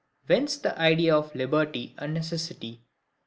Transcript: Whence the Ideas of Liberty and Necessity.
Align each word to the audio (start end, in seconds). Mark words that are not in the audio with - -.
Whence 0.25 0.57
the 0.57 0.75
Ideas 0.79 1.13
of 1.13 1.35
Liberty 1.35 1.93
and 1.99 2.15
Necessity. 2.15 2.81